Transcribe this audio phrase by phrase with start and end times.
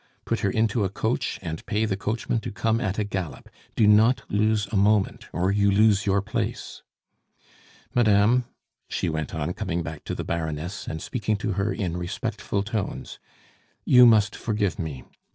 [0.25, 3.51] Put her into a coach and pay the coachman to come at a gallop.
[3.75, 6.81] Do not lose a moment or you lose your place.
[7.93, 8.45] "Madame,"
[8.87, 13.19] she went on, coming back to the Baroness, and speaking to her in respectful tones,
[13.85, 15.03] "you must forgive me.